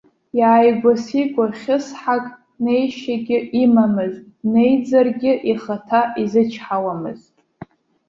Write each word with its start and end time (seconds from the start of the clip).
Иааигәа-сигәа 0.39 1.45
хьысҳак 1.59 2.25
неишьагьы 2.63 3.37
имамызт, 3.63 4.23
днеиӡаргьы 4.41 5.33
ихаҭа 5.51 6.01
изычҳауамызт. 6.21 7.33